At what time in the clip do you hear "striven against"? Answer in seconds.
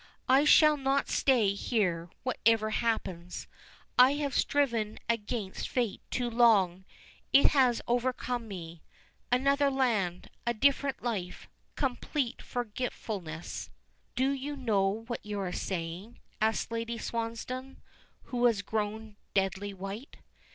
4.33-5.69